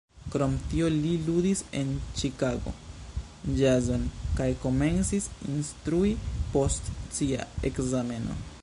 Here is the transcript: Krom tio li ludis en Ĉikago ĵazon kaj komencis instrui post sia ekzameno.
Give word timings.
Krom 0.33 0.53
tio 0.69 0.85
li 0.93 1.09
ludis 1.25 1.59
en 1.81 1.91
Ĉikago 2.21 2.73
ĵazon 3.59 4.07
kaj 4.41 4.49
komencis 4.65 5.29
instrui 5.53 6.17
post 6.57 6.93
sia 7.19 7.51
ekzameno. 7.73 8.43